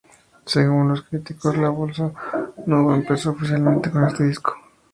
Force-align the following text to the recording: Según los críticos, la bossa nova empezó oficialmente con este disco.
Según 0.47 0.89
los 0.89 1.03
críticos, 1.03 1.55
la 1.57 1.69
bossa 1.69 2.11
nova 2.65 2.95
empezó 2.95 3.29
oficialmente 3.29 3.91
con 3.91 4.03
este 4.05 4.23
disco. 4.23 4.55